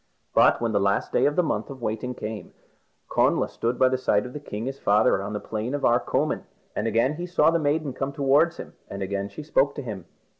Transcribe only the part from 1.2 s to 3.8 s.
of the month of waiting came, Connla stood